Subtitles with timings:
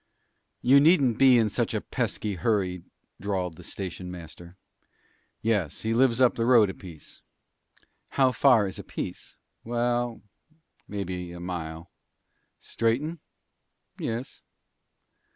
[0.63, 2.81] "You needn't be in such a pesky hurry,"
[3.19, 4.57] drawled the station master.
[5.43, 7.21] "Yes, he lives up the road a piece."
[8.17, 10.23] "How far is a piece?" "Well,
[10.87, 11.91] maybe a mile."
[12.57, 13.19] "Straighten?"
[13.99, 14.41] "Yes."